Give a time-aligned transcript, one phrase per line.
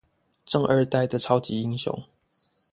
[0.43, 2.05] 政二代的超級英雄